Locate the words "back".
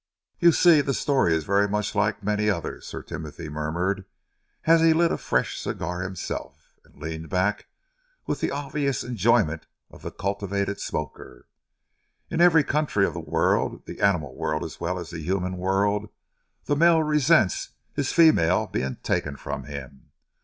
7.29-7.67